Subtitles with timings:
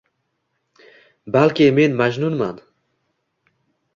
[1.35, 2.57] Balki men Majnunman